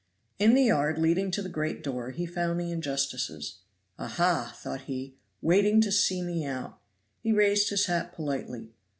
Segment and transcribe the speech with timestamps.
[0.39, 3.59] In the yard leading to the great door he found the injustices.
[3.99, 4.51] Aha!
[4.59, 6.79] thought he waiting to see me out.
[7.19, 8.71] He raised his hat politely.